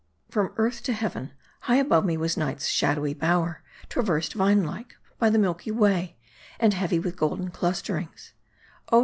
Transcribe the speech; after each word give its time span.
From 0.31 0.51
earth 0.57 0.81
to 0.85 0.93
heaven! 0.93 1.31
High 1.59 1.75
above 1.75 2.05
me 2.05 2.17
was 2.17 2.35
Night's 2.35 2.65
shadowy 2.65 3.13
bower, 3.13 3.61
traversed, 3.87 4.33
vine 4.33 4.63
like, 4.63 4.95
by 5.19 5.29
the 5.29 5.37
Milky 5.37 5.69
Way, 5.69 6.17
and 6.59 6.73
heavy 6.73 6.97
with 6.97 7.15
golden 7.15 7.51
clusterings. 7.51 8.33